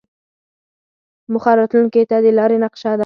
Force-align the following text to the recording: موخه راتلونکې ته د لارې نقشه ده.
موخه 1.33 1.51
راتلونکې 1.59 2.01
ته 2.09 2.17
د 2.25 2.27
لارې 2.37 2.57
نقشه 2.63 2.91
ده. 2.97 2.99